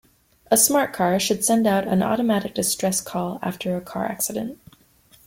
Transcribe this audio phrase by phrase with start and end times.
[0.49, 4.57] A smart car should send out an automatic distress call after a car accident.